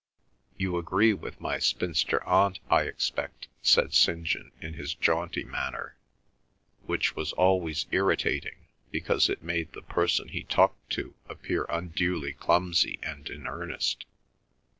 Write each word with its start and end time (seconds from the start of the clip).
"You 0.57 0.79
agree 0.79 1.13
with 1.13 1.39
my 1.39 1.59
spinster 1.59 2.23
Aunt, 2.23 2.59
I 2.71 2.85
expect," 2.85 3.49
said 3.61 3.93
St. 3.93 4.23
John 4.23 4.51
in 4.59 4.73
his 4.73 4.95
jaunty 4.95 5.43
manner, 5.43 5.95
which 6.87 7.15
was 7.15 7.33
always 7.33 7.85
irritating 7.91 8.55
because 8.89 9.29
it 9.29 9.43
made 9.43 9.73
the 9.73 9.83
person 9.83 10.29
he 10.29 10.41
talked 10.43 10.89
to 10.93 11.13
appear 11.29 11.67
unduly 11.69 12.33
clumsy 12.33 12.97
and 13.03 13.29
in 13.29 13.45
earnest. 13.45 14.07